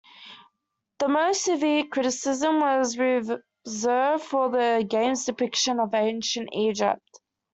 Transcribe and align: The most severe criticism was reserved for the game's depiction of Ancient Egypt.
The 0.97 1.07
most 1.09 1.43
severe 1.43 1.85
criticism 1.85 2.59
was 2.59 2.97
reserved 2.97 4.23
for 4.23 4.49
the 4.49 4.83
game's 4.89 5.25
depiction 5.25 5.79
of 5.79 5.93
Ancient 5.93 6.49
Egypt. 6.53 7.21